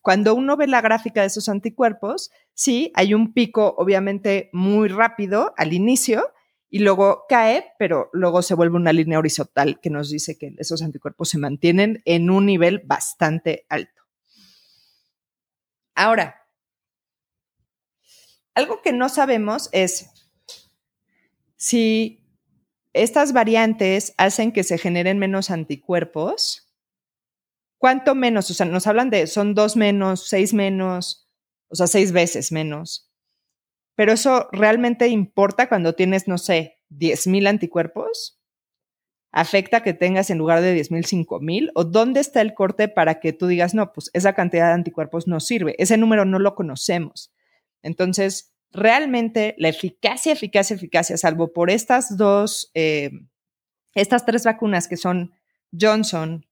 Cuando 0.00 0.34
uno 0.34 0.56
ve 0.56 0.66
la 0.66 0.80
gráfica 0.80 1.20
de 1.20 1.28
esos 1.28 1.48
anticuerpos, 1.48 2.30
sí, 2.52 2.92
hay 2.94 3.14
un 3.14 3.32
pico 3.32 3.74
obviamente 3.78 4.50
muy 4.52 4.88
rápido 4.88 5.54
al 5.56 5.72
inicio, 5.72 6.32
y 6.74 6.78
luego 6.78 7.26
cae, 7.28 7.74
pero 7.78 8.08
luego 8.14 8.40
se 8.40 8.54
vuelve 8.54 8.76
una 8.76 8.94
línea 8.94 9.18
horizontal 9.18 9.78
que 9.78 9.90
nos 9.90 10.08
dice 10.08 10.38
que 10.38 10.54
esos 10.56 10.80
anticuerpos 10.80 11.28
se 11.28 11.36
mantienen 11.36 12.00
en 12.06 12.30
un 12.30 12.46
nivel 12.46 12.80
bastante 12.86 13.66
alto. 13.68 14.02
Ahora, 15.94 16.48
algo 18.54 18.80
que 18.80 18.94
no 18.94 19.10
sabemos 19.10 19.68
es 19.72 20.08
si 21.56 22.26
estas 22.94 23.34
variantes 23.34 24.14
hacen 24.16 24.50
que 24.50 24.64
se 24.64 24.78
generen 24.78 25.18
menos 25.18 25.50
anticuerpos. 25.50 26.72
¿Cuánto 27.76 28.14
menos? 28.14 28.50
O 28.50 28.54
sea, 28.54 28.64
nos 28.64 28.86
hablan 28.86 29.10
de 29.10 29.26
son 29.26 29.54
dos 29.54 29.76
menos, 29.76 30.26
seis 30.26 30.54
menos, 30.54 31.28
o 31.68 31.74
sea, 31.74 31.86
seis 31.86 32.12
veces 32.12 32.50
menos. 32.50 33.11
Pero 33.94 34.12
eso 34.12 34.48
realmente 34.52 35.08
importa 35.08 35.68
cuando 35.68 35.94
tienes, 35.94 36.28
no 36.28 36.38
sé, 36.38 36.78
10.000 36.90 37.48
anticuerpos. 37.48 38.38
¿Afecta 39.30 39.82
que 39.82 39.94
tengas 39.94 40.28
en 40.30 40.38
lugar 40.38 40.60
de 40.60 40.76
10.000, 40.76 41.26
5.000? 41.26 41.70
¿O 41.74 41.84
dónde 41.84 42.20
está 42.20 42.40
el 42.42 42.54
corte 42.54 42.88
para 42.88 43.20
que 43.20 43.32
tú 43.32 43.46
digas, 43.46 43.74
no, 43.74 43.92
pues 43.92 44.10
esa 44.12 44.34
cantidad 44.34 44.68
de 44.68 44.74
anticuerpos 44.74 45.26
no 45.26 45.40
sirve? 45.40 45.74
Ese 45.78 45.96
número 45.96 46.24
no 46.24 46.38
lo 46.38 46.54
conocemos. 46.54 47.32
Entonces, 47.82 48.52
realmente 48.72 49.54
la 49.58 49.68
eficacia, 49.68 50.32
eficacia, 50.32 50.76
eficacia, 50.76 51.16
salvo 51.16 51.52
por 51.52 51.70
estas 51.70 52.16
dos, 52.16 52.70
eh, 52.74 53.10
estas 53.94 54.24
tres 54.24 54.44
vacunas 54.44 54.88
que 54.88 54.96
son 54.96 55.32
Johnson, 55.78 56.46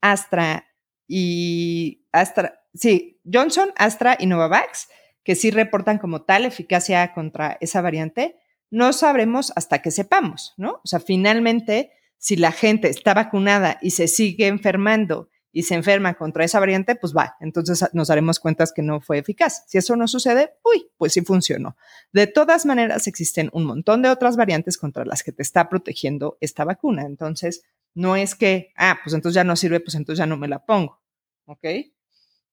Astra 0.00 0.66
y 1.06 2.06
Astra, 2.12 2.62
sí, 2.74 3.20
Johnson, 3.30 3.72
Astra 3.76 4.16
y 4.18 4.26
Novavax, 4.26 4.88
que 5.24 5.34
sí 5.34 5.50
reportan 5.50 5.98
como 5.98 6.22
tal 6.22 6.44
eficacia 6.44 7.12
contra 7.12 7.56
esa 7.60 7.80
variante, 7.80 8.36
no 8.70 8.92
sabremos 8.92 9.52
hasta 9.56 9.80
que 9.80 9.90
sepamos, 9.90 10.54
¿no? 10.56 10.80
O 10.84 10.86
sea, 10.86 11.00
finalmente, 11.00 11.92
si 12.18 12.36
la 12.36 12.52
gente 12.52 12.88
está 12.88 13.14
vacunada 13.14 13.78
y 13.82 13.90
se 13.90 14.08
sigue 14.08 14.46
enfermando 14.46 15.28
y 15.52 15.62
se 15.62 15.76
enferma 15.76 16.14
contra 16.14 16.44
esa 16.44 16.58
variante, 16.58 16.96
pues 16.96 17.14
va, 17.16 17.36
entonces 17.40 17.88
nos 17.92 18.08
daremos 18.08 18.40
cuenta 18.40 18.64
que 18.74 18.82
no 18.82 19.00
fue 19.00 19.18
eficaz. 19.18 19.64
Si 19.68 19.78
eso 19.78 19.94
no 19.94 20.08
sucede, 20.08 20.54
uy, 20.64 20.88
pues 20.96 21.12
sí 21.12 21.20
funcionó. 21.20 21.76
De 22.12 22.26
todas 22.26 22.66
maneras, 22.66 23.06
existen 23.06 23.50
un 23.52 23.64
montón 23.64 24.02
de 24.02 24.08
otras 24.08 24.36
variantes 24.36 24.76
contra 24.76 25.04
las 25.04 25.22
que 25.22 25.30
te 25.30 25.42
está 25.42 25.68
protegiendo 25.68 26.36
esta 26.40 26.64
vacuna. 26.64 27.02
Entonces, 27.02 27.62
no 27.94 28.16
es 28.16 28.34
que, 28.34 28.72
ah, 28.76 28.98
pues 29.04 29.14
entonces 29.14 29.36
ya 29.36 29.44
no 29.44 29.54
sirve, 29.54 29.78
pues 29.78 29.94
entonces 29.94 30.18
ya 30.18 30.26
no 30.26 30.36
me 30.36 30.48
la 30.48 30.66
pongo. 30.66 31.00
¿Ok? 31.46 31.64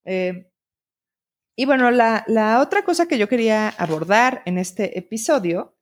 Eh, 0.05 0.50
y 1.61 1.65
bueno, 1.65 1.91
la, 1.91 2.59
otra 2.59 2.83
cosa 2.83 3.07
que 3.07 3.19
yo 3.19 3.29
quería 3.29 3.69
abordar 3.69 4.41
en 4.47 4.57
este 4.57 4.97
episodio 4.97 5.77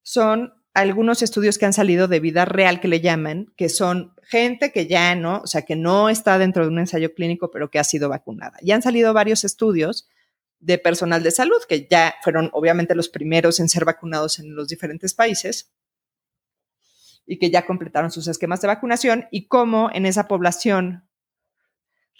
son 0.00 0.54
algunos 0.72 1.20
estudios 1.20 1.58
que 1.58 1.66
han 1.66 1.74
salido 1.74 2.08
de 2.08 2.20
vida 2.20 2.46
real 2.46 2.80
que 2.80 2.88
le 2.88 3.02
llaman, 3.02 3.52
que 3.54 3.68
son 3.68 4.14
gente 4.22 4.72
que 4.72 4.86
ya 4.86 5.14
no, 5.16 5.42
o 5.44 5.46
sea, 5.46 5.66
que 5.66 5.76
no 5.76 6.08
está 6.08 6.38
dentro 6.38 6.62
de 6.62 6.70
un 6.70 6.78
ensayo 6.78 7.12
clínico, 7.12 7.50
pero 7.50 7.70
que 7.70 7.78
ha 7.78 7.84
sido 7.84 8.08
vacunada. 8.08 8.56
Y 8.62 8.70
han 8.70 8.80
salido 8.80 9.12
varios 9.12 9.44
estudios 9.44 10.08
de 10.58 10.78
personal 10.78 11.22
de 11.22 11.32
salud, 11.32 11.60
que 11.68 11.86
ya 11.86 12.14
fueron 12.22 12.48
obviamente 12.54 12.94
los 12.94 13.10
primeros 13.10 13.60
en 13.60 13.68
ser 13.68 13.84
vacunados 13.84 14.38
en 14.38 14.54
los 14.54 14.68
diferentes 14.68 15.12
países 15.12 15.70
y 17.26 17.38
que 17.38 17.50
ya 17.50 17.66
completaron 17.66 18.10
sus 18.10 18.26
esquemas 18.26 18.62
de 18.62 18.68
vacunación 18.68 19.26
y 19.30 19.48
cómo 19.48 19.90
en 19.92 20.06
esa 20.06 20.28
población 20.28 21.09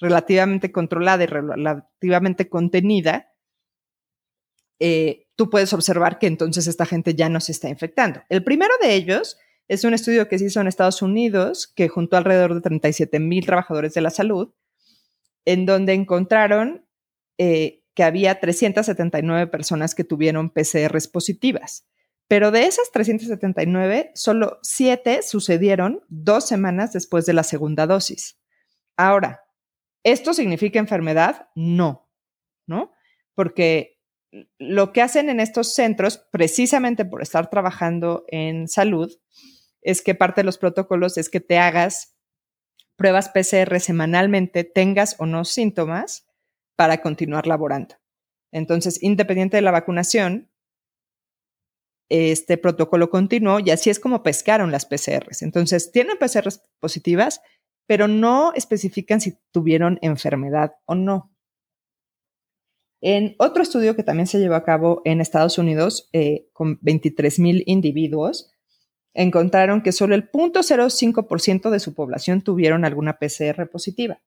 relativamente 0.00 0.72
controlada 0.72 1.24
y 1.24 1.26
relativamente 1.26 2.48
contenida, 2.48 3.32
eh, 4.80 5.26
tú 5.36 5.50
puedes 5.50 5.72
observar 5.72 6.18
que 6.18 6.26
entonces 6.26 6.66
esta 6.66 6.86
gente 6.86 7.14
ya 7.14 7.28
no 7.28 7.40
se 7.40 7.52
está 7.52 7.68
infectando. 7.68 8.22
El 8.28 8.42
primero 8.42 8.72
de 8.82 8.94
ellos 8.94 9.38
es 9.68 9.84
un 9.84 9.94
estudio 9.94 10.28
que 10.28 10.38
se 10.38 10.46
hizo 10.46 10.60
en 10.60 10.66
Estados 10.66 11.02
Unidos, 11.02 11.72
que 11.76 11.88
juntó 11.88 12.16
alrededor 12.16 12.54
de 12.54 12.60
37 12.60 13.20
mil 13.20 13.46
trabajadores 13.46 13.94
de 13.94 14.00
la 14.00 14.10
salud, 14.10 14.52
en 15.44 15.66
donde 15.66 15.92
encontraron 15.92 16.86
eh, 17.38 17.84
que 17.94 18.02
había 18.02 18.40
379 18.40 19.46
personas 19.46 19.94
que 19.94 20.04
tuvieron 20.04 20.50
PCRs 20.50 21.08
positivas. 21.08 21.86
Pero 22.26 22.50
de 22.50 22.64
esas 22.66 22.90
379, 22.92 24.12
solo 24.14 24.58
7 24.62 25.22
sucedieron 25.22 26.02
dos 26.08 26.46
semanas 26.46 26.92
después 26.92 27.26
de 27.26 27.32
la 27.32 27.42
segunda 27.42 27.86
dosis. 27.86 28.38
Ahora, 28.96 29.42
¿Esto 30.04 30.34
significa 30.34 30.78
enfermedad? 30.78 31.48
No, 31.54 32.08
¿no? 32.66 32.92
Porque 33.34 33.98
lo 34.58 34.92
que 34.92 35.02
hacen 35.02 35.28
en 35.28 35.40
estos 35.40 35.74
centros, 35.74 36.18
precisamente 36.30 37.04
por 37.04 37.22
estar 37.22 37.50
trabajando 37.50 38.24
en 38.28 38.68
salud, 38.68 39.12
es 39.82 40.02
que 40.02 40.14
parte 40.14 40.40
de 40.40 40.44
los 40.44 40.58
protocolos 40.58 41.18
es 41.18 41.28
que 41.28 41.40
te 41.40 41.58
hagas 41.58 42.16
pruebas 42.96 43.30
PCR 43.30 43.80
semanalmente, 43.80 44.62
tengas 44.64 45.16
o 45.18 45.26
no 45.26 45.44
síntomas, 45.44 46.26
para 46.76 47.02
continuar 47.02 47.46
laborando. 47.46 47.96
Entonces, 48.52 49.02
independiente 49.02 49.56
de 49.56 49.62
la 49.62 49.70
vacunación, 49.70 50.50
este 52.08 52.58
protocolo 52.58 53.10
continuó 53.10 53.60
y 53.60 53.70
así 53.70 53.90
es 53.90 54.00
como 54.00 54.22
pescaron 54.22 54.72
las 54.72 54.86
PCRs. 54.86 55.42
Entonces, 55.42 55.92
tienen 55.92 56.18
PCRs 56.18 56.62
positivas, 56.78 57.40
pero 57.90 58.06
no 58.06 58.52
especifican 58.54 59.20
si 59.20 59.36
tuvieron 59.50 59.98
enfermedad 60.00 60.74
o 60.84 60.94
no. 60.94 61.34
En 63.00 63.34
otro 63.40 63.64
estudio 63.64 63.96
que 63.96 64.04
también 64.04 64.28
se 64.28 64.38
llevó 64.38 64.54
a 64.54 64.62
cabo 64.62 65.02
en 65.04 65.20
Estados 65.20 65.58
Unidos 65.58 66.08
eh, 66.12 66.46
con 66.52 66.78
23 66.82 67.40
mil 67.40 67.64
individuos, 67.66 68.52
encontraron 69.12 69.82
que 69.82 69.90
solo 69.90 70.14
el 70.14 70.30
0.05% 70.30 71.68
de 71.68 71.80
su 71.80 71.92
población 71.92 72.42
tuvieron 72.42 72.84
alguna 72.84 73.18
PCR 73.18 73.68
positiva. 73.68 74.22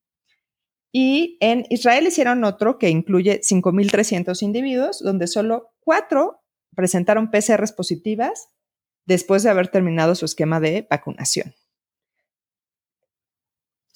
Y 0.91 1.38
en 1.39 1.65
Israel 1.70 2.05
hicieron 2.05 2.43
otro 2.43 2.77
que 2.77 2.89
incluye 2.89 3.39
5.300 3.39 4.43
individuos, 4.43 5.00
donde 5.01 5.27
solo 5.27 5.72
cuatro 5.79 6.41
presentaron 6.75 7.32
PCRs 7.32 7.72
positivas 7.72 8.50
después 9.05 9.41
de 9.41 9.51
haber 9.51 9.70
terminado 9.70 10.15
su 10.15 10.25
esquema 10.25 10.60
de 10.60 10.86
vacunación. 10.89 11.55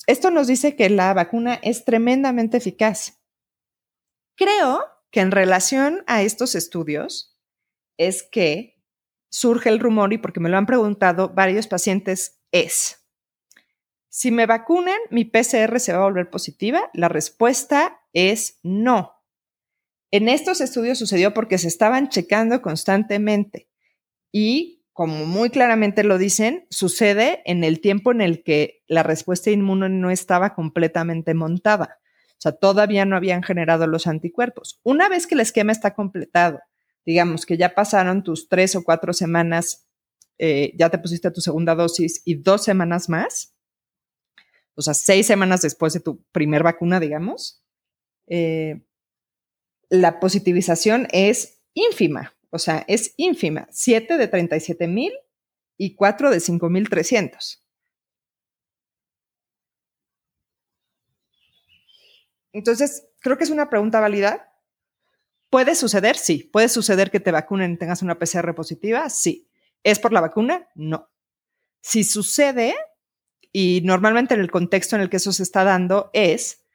Esto 0.07 0.31
nos 0.31 0.47
dice 0.47 0.75
que 0.75 0.89
la 0.89 1.13
vacuna 1.13 1.59
es 1.61 1.85
tremendamente 1.85 2.57
eficaz. 2.57 3.21
Creo 4.35 4.83
que 5.11 5.19
en 5.19 5.31
relación 5.31 6.03
a 6.07 6.23
estos 6.23 6.55
estudios 6.55 7.37
es 7.97 8.23
que 8.23 8.81
surge 9.29 9.69
el 9.69 9.79
rumor, 9.79 10.13
y 10.13 10.17
porque 10.17 10.39
me 10.39 10.49
lo 10.49 10.57
han 10.57 10.65
preguntado 10.65 11.29
varios 11.29 11.67
pacientes, 11.67 12.39
es, 12.51 13.07
si 14.17 14.31
me 14.31 14.47
vacunan, 14.47 14.97
mi 15.11 15.25
PCR 15.25 15.79
se 15.79 15.93
va 15.93 15.99
a 15.99 16.05
volver 16.05 16.31
positiva. 16.31 16.89
La 16.95 17.07
respuesta 17.07 17.99
es 18.13 18.59
no. 18.63 19.13
En 20.09 20.27
estos 20.27 20.59
estudios 20.59 20.97
sucedió 20.97 21.35
porque 21.35 21.59
se 21.59 21.67
estaban 21.67 22.09
checando 22.09 22.63
constantemente 22.63 23.69
y, 24.31 24.76
como 24.97 25.27
muy 25.27 25.51
claramente 25.51 26.03
lo 26.03 26.17
dicen, 26.17 26.65
sucede 26.71 27.43
en 27.45 27.63
el 27.63 27.81
tiempo 27.81 28.11
en 28.11 28.19
el 28.19 28.41
que 28.41 28.81
la 28.87 29.03
respuesta 29.03 29.51
inmune 29.51 29.89
no 29.89 30.09
estaba 30.09 30.55
completamente 30.55 31.35
montada. 31.35 31.99
O 32.31 32.39
sea, 32.39 32.53
todavía 32.53 33.05
no 33.05 33.15
habían 33.15 33.43
generado 33.43 33.85
los 33.85 34.07
anticuerpos. 34.07 34.79
Una 34.81 35.07
vez 35.07 35.27
que 35.27 35.35
el 35.35 35.41
esquema 35.41 35.71
está 35.71 35.93
completado, 35.93 36.61
digamos 37.05 37.45
que 37.45 37.57
ya 37.57 37.75
pasaron 37.75 38.23
tus 38.23 38.49
tres 38.49 38.75
o 38.75 38.83
cuatro 38.83 39.13
semanas, 39.13 39.87
eh, 40.39 40.73
ya 40.79 40.89
te 40.89 40.97
pusiste 40.97 41.29
tu 41.29 41.41
segunda 41.41 41.75
dosis 41.75 42.23
y 42.25 42.33
dos 42.41 42.63
semanas 42.63 43.07
más, 43.07 43.55
o 44.73 44.81
sea, 44.81 44.95
seis 44.95 45.27
semanas 45.27 45.61
después 45.61 45.93
de 45.93 45.99
tu 45.99 46.23
primer 46.31 46.63
vacuna, 46.63 46.99
digamos, 46.99 47.63
eh, 48.25 48.81
la 49.89 50.19
positivización 50.19 51.07
es 51.11 51.61
ínfima, 51.75 52.35
o 52.49 52.59
sea, 52.59 52.85
es 52.87 53.13
ínfima, 53.17 53.67
7 53.71 54.17
de 54.17 54.27
37 54.27 54.87
mil 54.87 55.13
y 55.77 55.95
4 55.95 56.31
de 56.31 56.39
5 56.39 56.69
mil 56.69 56.89
300. 56.89 57.63
Entonces, 62.53 63.07
creo 63.19 63.37
que 63.37 63.43
es 63.43 63.51
una 63.51 63.69
pregunta 63.69 63.99
válida. 63.99 64.51
¿Puede 65.49 65.75
suceder? 65.75 66.17
Sí. 66.17 66.49
¿Puede 66.51 66.69
suceder 66.69 67.11
que 67.11 67.19
te 67.19 67.31
vacunen 67.31 67.73
y 67.73 67.77
tengas 67.77 68.01
una 68.01 68.17
PCR 68.17 68.55
positiva? 68.55 69.09
Sí. 69.09 69.49
¿Es 69.83 69.99
por 69.99 70.11
la 70.11 70.21
vacuna? 70.21 70.67
No. 70.73 71.09
Si 71.81 72.03
sucede, 72.03 72.75
y 73.51 73.81
normalmente 73.83 74.33
en 74.33 74.41
el 74.41 74.51
contexto 74.51 74.95
en 74.95 75.01
el 75.01 75.09
que 75.09 75.17
eso 75.17 75.31
se 75.31 75.43
está 75.43 75.63
dando 75.63 76.09
es 76.13 76.65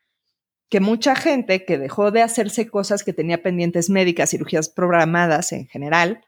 que 0.73 0.81
mucha 0.81 1.15
gente 1.15 1.67
que 1.67 1.77
dejó 1.77 2.13
de 2.13 2.23
hacerse 2.23 2.67
cosas 2.67 3.05
que 3.05 3.13
tenía 3.13 3.43
pendientes 3.43 3.91
médicas, 3.91 4.31
cirugías 4.31 4.71
programadas 4.71 5.53
en 5.53 5.67
general, 5.67 6.25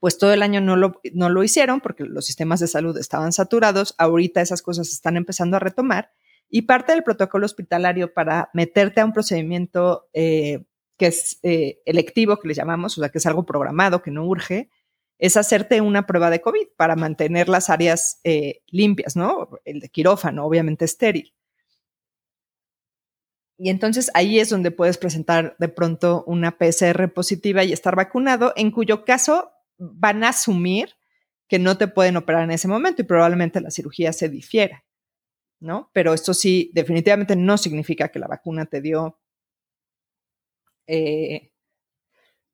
pues 0.00 0.16
todo 0.16 0.32
el 0.32 0.42
año 0.42 0.62
no 0.62 0.74
lo, 0.74 1.02
no 1.12 1.28
lo 1.28 1.44
hicieron 1.44 1.82
porque 1.82 2.04
los 2.04 2.24
sistemas 2.24 2.60
de 2.60 2.66
salud 2.66 2.96
estaban 2.96 3.32
saturados. 3.32 3.94
Ahorita 3.98 4.40
esas 4.40 4.62
cosas 4.62 4.88
están 4.88 5.18
empezando 5.18 5.58
a 5.58 5.60
retomar 5.60 6.12
y 6.48 6.62
parte 6.62 6.92
del 6.92 7.02
protocolo 7.02 7.44
hospitalario 7.44 8.14
para 8.14 8.48
meterte 8.54 9.02
a 9.02 9.04
un 9.04 9.12
procedimiento 9.12 10.08
eh, 10.14 10.64
que 10.96 11.08
es 11.08 11.40
eh, 11.42 11.82
electivo, 11.84 12.38
que 12.38 12.48
le 12.48 12.54
llamamos, 12.54 12.96
o 12.96 13.02
sea, 13.02 13.10
que 13.10 13.18
es 13.18 13.26
algo 13.26 13.44
programado, 13.44 14.00
que 14.00 14.10
no 14.10 14.24
urge, 14.24 14.70
es 15.18 15.36
hacerte 15.36 15.82
una 15.82 16.06
prueba 16.06 16.30
de 16.30 16.40
COVID 16.40 16.68
para 16.74 16.96
mantener 16.96 17.50
las 17.50 17.68
áreas 17.68 18.18
eh, 18.24 18.62
limpias, 18.68 19.14
¿no? 19.14 19.50
El 19.66 19.80
de 19.80 19.90
quirófano, 19.90 20.46
obviamente 20.46 20.86
estéril. 20.86 21.34
Y 23.62 23.68
entonces 23.68 24.10
ahí 24.14 24.40
es 24.40 24.48
donde 24.48 24.70
puedes 24.70 24.96
presentar 24.96 25.54
de 25.58 25.68
pronto 25.68 26.24
una 26.26 26.56
PCR 26.56 27.12
positiva 27.12 27.62
y 27.62 27.74
estar 27.74 27.94
vacunado, 27.94 28.54
en 28.56 28.70
cuyo 28.70 29.04
caso 29.04 29.52
van 29.76 30.24
a 30.24 30.30
asumir 30.30 30.96
que 31.46 31.58
no 31.58 31.76
te 31.76 31.86
pueden 31.86 32.16
operar 32.16 32.44
en 32.44 32.52
ese 32.52 32.68
momento 32.68 33.02
y 33.02 33.04
probablemente 33.04 33.60
la 33.60 33.70
cirugía 33.70 34.14
se 34.14 34.30
difiera. 34.30 34.84
¿no? 35.60 35.90
Pero 35.92 36.14
esto 36.14 36.32
sí, 36.32 36.70
definitivamente 36.72 37.36
no 37.36 37.58
significa 37.58 38.08
que 38.08 38.18
la 38.18 38.28
vacuna 38.28 38.64
te 38.64 38.80
dio, 38.80 39.20
eh, 40.86 41.52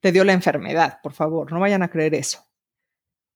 te 0.00 0.10
dio 0.10 0.24
la 0.24 0.32
enfermedad, 0.32 0.98
por 1.04 1.12
favor, 1.12 1.52
no 1.52 1.60
vayan 1.60 1.84
a 1.84 1.90
creer 1.90 2.14
eso. 2.14 2.44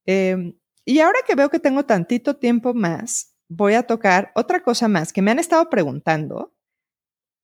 Em, 0.06 0.59
y 0.85 0.98
ahora 0.98 1.20
que 1.24 1.37
veo 1.37 1.50
que 1.50 1.61
tengo 1.61 1.85
tantito 1.85 2.37
tiempo 2.37 2.74
más, 2.74 3.37
voy 3.48 3.74
a 3.74 3.85
tocar 3.85 4.33
otra 4.35 4.64
cosa 4.64 4.88
más 4.88 5.12
que 5.12 5.22
me 5.22 5.30
han 5.30 5.38
estado 5.38 5.70
preguntando 5.70 6.52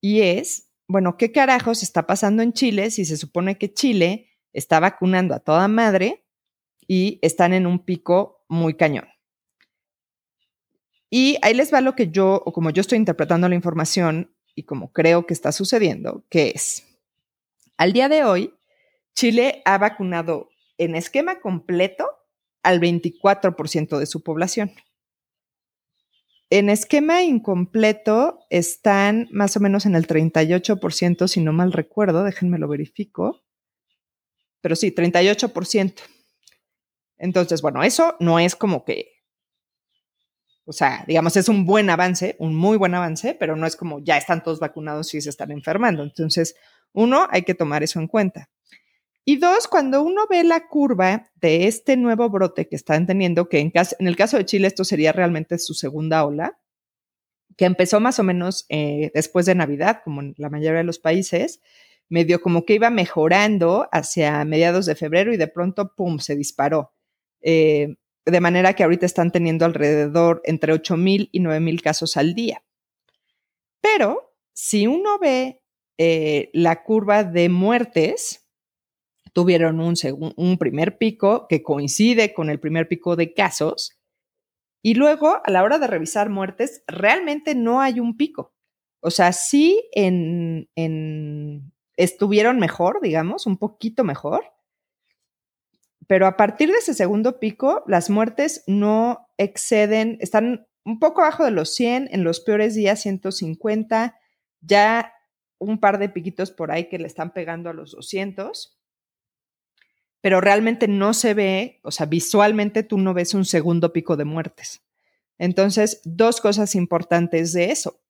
y 0.06 0.22
es, 0.22 0.70
bueno, 0.86 1.16
¿qué 1.16 1.32
carajos 1.32 1.82
está 1.82 2.06
pasando 2.06 2.44
en 2.44 2.52
Chile 2.52 2.92
si 2.92 3.04
se 3.04 3.16
supone 3.16 3.58
que 3.58 3.74
Chile 3.74 4.30
está 4.52 4.78
vacunando 4.78 5.34
a 5.34 5.40
toda 5.40 5.66
madre 5.66 6.24
y 6.86 7.18
están 7.22 7.52
en 7.52 7.66
un 7.66 7.84
pico 7.84 8.44
muy 8.48 8.74
cañón? 8.74 9.08
Y 11.10 11.38
ahí 11.42 11.54
les 11.54 11.74
va 11.74 11.80
lo 11.80 11.96
que 11.96 12.10
yo, 12.10 12.40
o 12.46 12.52
como 12.52 12.70
yo 12.70 12.82
estoy 12.82 12.98
interpretando 12.98 13.48
la 13.48 13.56
información 13.56 14.32
y 14.54 14.62
como 14.62 14.92
creo 14.92 15.26
que 15.26 15.34
está 15.34 15.50
sucediendo, 15.50 16.24
que 16.30 16.52
es, 16.54 16.86
al 17.76 17.92
día 17.92 18.08
de 18.08 18.22
hoy, 18.22 18.54
Chile 19.12 19.62
ha 19.64 19.76
vacunado 19.76 20.50
en 20.78 20.94
esquema 20.94 21.40
completo 21.40 22.08
al 22.62 22.80
24% 22.80 23.98
de 23.98 24.06
su 24.06 24.22
población. 24.22 24.70
En 26.48 26.70
esquema 26.70 27.22
incompleto 27.22 28.38
están 28.50 29.28
más 29.32 29.56
o 29.56 29.60
menos 29.60 29.84
en 29.86 29.96
el 29.96 30.06
38%, 30.06 31.26
si 31.26 31.40
no 31.40 31.52
mal 31.52 31.72
recuerdo, 31.72 32.22
déjenme 32.22 32.58
lo 32.58 32.68
verifico. 32.68 33.42
Pero 34.60 34.76
sí, 34.76 34.94
38%. 34.94 35.94
Entonces, 37.18 37.62
bueno, 37.62 37.82
eso 37.82 38.16
no 38.20 38.38
es 38.38 38.54
como 38.54 38.84
que 38.84 39.16
o 40.68 40.72
sea, 40.72 41.04
digamos, 41.06 41.36
es 41.36 41.48
un 41.48 41.64
buen 41.64 41.88
avance, 41.90 42.34
un 42.40 42.56
muy 42.56 42.76
buen 42.76 42.92
avance, 42.92 43.36
pero 43.38 43.54
no 43.54 43.66
es 43.66 43.76
como 43.76 44.00
ya 44.00 44.16
están 44.16 44.42
todos 44.42 44.58
vacunados 44.58 45.14
y 45.14 45.20
se 45.20 45.30
están 45.30 45.52
enfermando. 45.52 46.02
Entonces, 46.02 46.56
uno, 46.92 47.28
hay 47.30 47.42
que 47.42 47.54
tomar 47.54 47.84
eso 47.84 48.00
en 48.00 48.08
cuenta. 48.08 48.50
Y 49.28 49.38
dos, 49.38 49.66
cuando 49.66 50.04
uno 50.04 50.28
ve 50.30 50.44
la 50.44 50.68
curva 50.68 51.32
de 51.34 51.66
este 51.66 51.96
nuevo 51.96 52.30
brote 52.30 52.68
que 52.68 52.76
están 52.76 53.08
teniendo, 53.08 53.48
que 53.48 53.58
en, 53.58 53.72
el 54.06 54.14
caso 54.14 54.36
de 54.36 54.46
Chile 54.46 54.68
esto 54.68 54.84
sería 54.84 55.10
realmente 55.10 55.58
su 55.58 55.74
segunda 55.74 56.24
ola, 56.24 56.60
que 57.56 57.64
empezó 57.64 57.98
más 57.98 58.20
o 58.20 58.22
menos 58.22 58.66
eh, 58.68 59.10
después 59.14 59.44
de 59.44 59.56
Navidad, 59.56 60.02
como 60.04 60.20
en 60.20 60.34
la 60.38 60.48
mayoría 60.48 60.78
de 60.78 60.84
los 60.84 61.00
países, 61.00 61.60
medio 62.08 62.40
como 62.40 62.64
que 62.64 62.74
iba 62.74 62.88
mejorando 62.88 63.88
hacia 63.90 64.44
mediados 64.44 64.86
de 64.86 64.94
febrero 64.94 65.34
y 65.34 65.36
de 65.36 65.48
pronto, 65.48 65.92
¡pum!, 65.96 66.20
se 66.20 66.36
disparó. 66.36 66.92
Eh, 67.40 67.96
de 68.24 68.40
manera 68.40 68.74
que 68.74 68.84
ahorita 68.84 69.06
están 69.06 69.32
teniendo 69.32 69.64
alrededor 69.64 70.40
entre 70.44 70.72
8.000 70.72 71.30
y 71.32 71.40
9.000 71.40 71.82
casos 71.82 72.16
al 72.16 72.34
día. 72.36 72.62
Pero 73.80 74.36
si 74.52 74.86
uno 74.86 75.18
ve 75.18 75.64
eh, 75.98 76.48
la 76.52 76.84
curva 76.84 77.24
de 77.24 77.48
muertes, 77.48 78.45
tuvieron 79.36 79.80
un, 79.80 80.56
primer 80.56 80.96
pico 80.96 81.46
que 81.46 81.62
coincide 81.62 82.32
con 82.32 82.48
el 82.48 82.58
primer 82.58 82.88
pico 82.88 83.16
de 83.16 83.34
casos, 83.34 84.00
y 84.82 84.94
luego 84.94 85.42
a 85.44 85.50
la 85.50 85.62
hora 85.62 85.78
de 85.78 85.86
revisar 85.86 86.30
muertes, 86.30 86.82
realmente 86.86 87.54
no 87.54 87.82
hay 87.82 88.00
un 88.00 88.16
pico. 88.16 88.54
O 89.00 89.10
sea, 89.10 89.34
sí 89.34 89.90
en, 89.92 90.70
en, 90.74 91.70
estuvieron 91.98 92.58
mejor, 92.58 93.02
digamos, 93.02 93.46
un 93.46 93.58
poquito 93.58 94.04
mejor, 94.04 94.42
pero 96.06 96.26
a 96.26 96.38
partir 96.38 96.70
de 96.70 96.78
ese 96.78 96.94
segundo 96.94 97.38
pico, 97.38 97.84
las 97.86 98.08
muertes 98.08 98.64
no 98.66 99.28
exceden, 99.36 100.16
están 100.22 100.66
un 100.86 100.98
poco 100.98 101.20
abajo 101.20 101.44
de 101.44 101.50
los 101.50 101.74
100, 101.74 102.08
en 102.10 102.24
los 102.24 102.40
peores 102.40 102.74
días 102.74 103.02
150, 103.02 104.18
ya 104.62 105.12
un 105.58 105.78
par 105.78 105.98
de 105.98 106.08
piquitos 106.08 106.52
por 106.52 106.70
ahí 106.70 106.88
que 106.88 106.98
le 106.98 107.06
están 107.06 107.34
pegando 107.34 107.68
a 107.68 107.74
los 107.74 107.92
200, 107.92 108.75
pero 110.26 110.40
realmente 110.40 110.88
no 110.88 111.14
se 111.14 111.34
ve, 111.34 111.78
o 111.84 111.92
sea, 111.92 112.06
visualmente 112.06 112.82
tú 112.82 112.98
no 112.98 113.14
ves 113.14 113.32
un 113.32 113.44
segundo 113.44 113.92
pico 113.92 114.16
de 114.16 114.24
muertes. 114.24 114.82
Entonces, 115.38 116.00
dos 116.02 116.40
cosas 116.40 116.74
importantes 116.74 117.52
de 117.52 117.70
eso. 117.70 118.00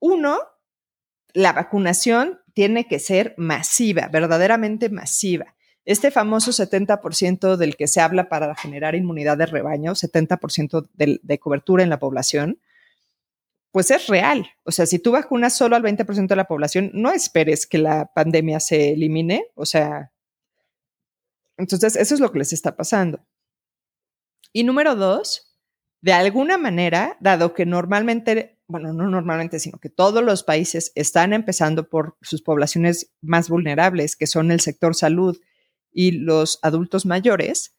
Uno, 0.00 0.38
la 1.32 1.54
vacunación 1.54 2.40
tiene 2.52 2.86
que 2.86 2.98
ser 2.98 3.32
masiva, 3.38 4.08
verdaderamente 4.08 4.90
masiva. 4.90 5.54
Este 5.86 6.10
famoso 6.10 6.50
70% 6.50 7.56
del 7.56 7.74
que 7.74 7.88
se 7.88 8.02
habla 8.02 8.28
para 8.28 8.54
generar 8.54 8.94
inmunidad 8.94 9.38
de 9.38 9.46
rebaño, 9.46 9.92
70% 9.92 10.90
de, 10.92 11.20
de, 11.22 11.38
cobertura 11.38 11.82
en 11.82 11.88
la 11.88 11.98
población, 11.98 12.60
pues 13.72 13.90
es 13.90 14.08
real. 14.08 14.46
O 14.64 14.72
sea, 14.72 14.84
si 14.84 14.98
tú 14.98 15.12
vacunas 15.12 15.56
solo 15.56 15.74
al 15.74 15.82
20% 15.82 16.26
de 16.26 16.36
la 16.36 16.44
población, 16.44 16.90
no 16.92 17.10
esperes 17.10 17.66
que 17.66 17.78
la 17.78 18.12
pandemia 18.14 18.60
se 18.60 18.92
elimine. 18.92 19.46
O 19.54 19.64
sea, 19.64 20.12
entonces 21.60 21.96
eso 21.96 22.14
es 22.14 22.20
lo 22.20 22.32
que 22.32 22.40
les 22.40 22.52
está 22.52 22.76
pasando. 22.76 23.24
Y 24.52 24.64
número 24.64 24.96
dos, 24.96 25.56
de 26.00 26.12
alguna 26.12 26.58
manera, 26.58 27.16
dado 27.20 27.54
que 27.54 27.66
normalmente, 27.66 28.58
bueno, 28.66 28.92
no 28.92 29.08
normalmente, 29.08 29.60
sino 29.60 29.78
que 29.78 29.90
todos 29.90 30.24
los 30.24 30.42
países 30.42 30.92
están 30.94 31.32
empezando 31.32 31.88
por 31.88 32.16
sus 32.22 32.42
poblaciones 32.42 33.12
más 33.20 33.48
vulnerables, 33.48 34.16
que 34.16 34.26
son 34.26 34.50
el 34.50 34.60
sector 34.60 34.94
salud 34.94 35.38
y 35.92 36.12
los 36.12 36.58
adultos 36.62 37.06
mayores, 37.06 37.76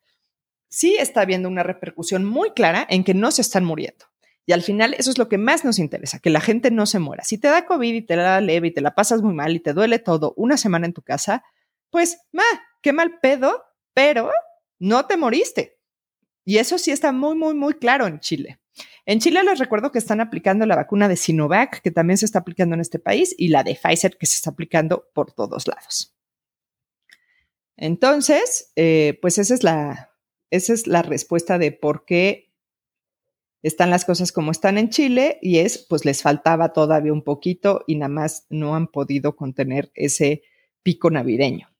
sí 0.69 0.95
está 0.97 1.21
habiendo 1.21 1.49
una 1.49 1.63
repercusión 1.63 2.23
muy 2.23 2.51
clara 2.51 2.85
en 2.89 3.03
que 3.03 3.13
no 3.13 3.31
se 3.31 3.41
están 3.41 3.65
muriendo. 3.65 4.05
Y 4.45 4.53
al 4.53 4.63
final 4.63 4.95
eso 4.97 5.11
es 5.11 5.17
lo 5.17 5.29
que 5.29 5.37
más 5.37 5.65
nos 5.65 5.79
interesa, 5.79 6.19
que 6.19 6.29
la 6.29 6.41
gente 6.41 6.71
no 6.71 6.85
se 6.85 6.99
muera. 6.99 7.23
Si 7.23 7.37
te 7.37 7.47
da 7.47 7.65
COVID 7.65 7.93
y 7.93 8.01
te 8.01 8.15
da 8.15 8.41
leve 8.41 8.69
y 8.69 8.73
te 8.73 8.81
la 8.81 8.95
pasas 8.95 9.21
muy 9.21 9.33
mal 9.33 9.55
y 9.55 9.59
te 9.59 9.73
duele 9.73 9.99
todo 9.99 10.33
una 10.35 10.57
semana 10.57 10.85
en 10.85 10.93
tu 10.93 11.01
casa, 11.01 11.43
pues, 11.89 12.19
ma, 12.31 12.43
qué 12.81 12.93
mal 12.93 13.19
pedo, 13.19 13.63
pero 13.93 14.31
no 14.79 15.05
te 15.05 15.17
moriste. 15.17 15.77
Y 16.43 16.57
eso 16.57 16.77
sí 16.77 16.91
está 16.91 17.11
muy, 17.11 17.35
muy, 17.35 17.53
muy 17.53 17.75
claro 17.75 18.07
en 18.07 18.19
Chile. 18.19 18.59
En 19.05 19.19
Chile 19.19 19.43
les 19.43 19.59
recuerdo 19.59 19.91
que 19.91 19.99
están 19.99 20.21
aplicando 20.21 20.65
la 20.65 20.75
vacuna 20.75 21.07
de 21.07 21.15
Sinovac, 21.15 21.81
que 21.81 21.91
también 21.91 22.17
se 22.17 22.25
está 22.25 22.39
aplicando 22.39 22.75
en 22.75 22.81
este 22.81 22.99
país, 22.99 23.35
y 23.37 23.49
la 23.49 23.63
de 23.63 23.75
Pfizer, 23.75 24.17
que 24.17 24.25
se 24.25 24.35
está 24.35 24.51
aplicando 24.51 25.09
por 25.13 25.31
todos 25.33 25.67
lados. 25.67 26.15
Entonces, 27.77 28.71
eh, 28.75 29.17
pues 29.21 29.37
esa 29.37 29.53
es, 29.53 29.63
la, 29.63 30.11
esa 30.51 30.73
es 30.73 30.87
la 30.87 31.01
respuesta 31.01 31.57
de 31.57 31.71
por 31.71 32.05
qué 32.05 32.51
están 33.63 33.89
las 33.89 34.05
cosas 34.05 34.31
como 34.31 34.51
están 34.51 34.77
en 34.77 34.89
Chile 34.89 35.39
y 35.41 35.59
es, 35.59 35.79
pues 35.79 36.05
les 36.05 36.21
faltaba 36.21 36.73
todavía 36.73 37.13
un 37.13 37.23
poquito 37.23 37.83
y 37.87 37.95
nada 37.95 38.09
más 38.09 38.45
no 38.49 38.75
han 38.75 38.87
podido 38.87 39.35
contener 39.35 39.91
ese 39.95 40.43
pico 40.83 41.09
navideño. 41.09 41.70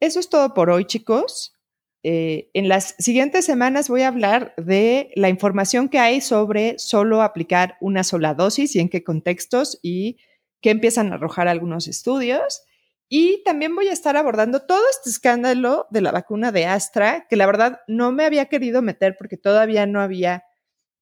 Eso 0.00 0.18
es 0.18 0.30
todo 0.30 0.54
por 0.54 0.70
hoy, 0.70 0.86
chicos. 0.86 1.54
Eh, 2.02 2.50
en 2.54 2.68
las 2.68 2.94
siguientes 2.98 3.44
semanas 3.44 3.90
voy 3.90 4.02
a 4.02 4.08
hablar 4.08 4.54
de 4.56 5.10
la 5.14 5.28
información 5.28 5.90
que 5.90 5.98
hay 5.98 6.22
sobre 6.22 6.78
solo 6.78 7.20
aplicar 7.20 7.76
una 7.82 8.02
sola 8.02 8.32
dosis 8.32 8.74
y 8.74 8.80
en 8.80 8.88
qué 8.88 9.04
contextos 9.04 9.78
y 9.82 10.16
qué 10.62 10.70
empiezan 10.70 11.12
a 11.12 11.16
arrojar 11.16 11.48
algunos 11.48 11.86
estudios. 11.86 12.62
Y 13.10 13.42
también 13.44 13.74
voy 13.74 13.88
a 13.88 13.92
estar 13.92 14.16
abordando 14.16 14.62
todo 14.62 14.82
este 14.90 15.10
escándalo 15.10 15.86
de 15.90 16.00
la 16.00 16.12
vacuna 16.12 16.52
de 16.52 16.64
Astra, 16.64 17.26
que 17.28 17.36
la 17.36 17.44
verdad 17.44 17.80
no 17.86 18.12
me 18.12 18.24
había 18.24 18.46
querido 18.46 18.80
meter 18.80 19.16
porque 19.18 19.36
todavía 19.36 19.84
no 19.84 20.00
había 20.00 20.44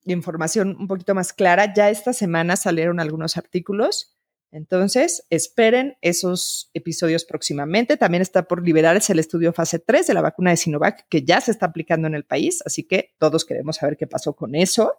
información 0.07 0.77
un 0.81 0.89
poquito 0.89 1.15
más 1.15 1.33
clara. 1.33 1.73
Ya 1.73 1.91
esta 1.91 2.13
semana 2.13 2.57
salieron 2.57 2.99
algunos 2.99 3.37
artículos. 3.37 4.18
Entonces, 4.51 5.27
esperen 5.31 5.99
esos 6.01 6.71
episodios 6.75 7.25
próximamente. 7.25 7.97
También 7.97 8.23
está 8.23 8.45
por 8.45 8.65
liberarse 8.65 9.13
el 9.13 9.19
estudio 9.19 9.53
fase 9.53 9.79
3 9.79 10.07
de 10.07 10.15
la 10.15 10.23
vacuna 10.23 10.51
de 10.51 10.57
Sinovac, 10.57 11.07
que 11.09 11.23
ya 11.23 11.41
se 11.41 11.51
está 11.51 11.67
aplicando 11.67 12.09
en 12.09 12.15
el 12.15 12.25
país. 12.25 12.63
Así 12.65 12.85
que 12.85 13.15
todos 13.19 13.45
queremos 13.45 13.77
saber 13.77 13.97
qué 13.97 14.07
pasó 14.07 14.35
con 14.35 14.55
eso. 14.55 14.95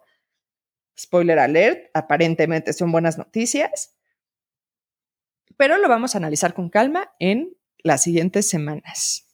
Spoiler 0.98 1.38
alert, 1.38 1.90
aparentemente 1.94 2.72
son 2.72 2.92
buenas 2.92 3.18
noticias 3.18 3.94
pero 5.60 5.76
lo 5.76 5.90
vamos 5.90 6.14
a 6.14 6.18
analizar 6.18 6.54
con 6.54 6.70
calma 6.70 7.12
en 7.18 7.54
las 7.82 8.02
siguientes 8.02 8.48
semanas. 8.48 9.28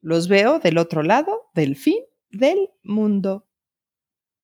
Los 0.00 0.28
veo 0.28 0.58
del 0.58 0.78
otro 0.78 1.02
lado 1.02 1.50
del 1.52 1.76
fin 1.76 2.02
del 2.30 2.70
mundo. 2.82 3.47